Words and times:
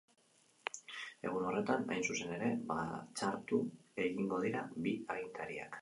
Egun 1.29 1.45
horretan, 1.49 1.85
hain 1.97 2.03
zuzen 2.09 2.35
ere, 2.39 2.49
batzartu 2.73 3.63
egingo 4.09 4.45
dira 4.49 4.69
bi 4.89 5.01
agintariak. 5.19 5.79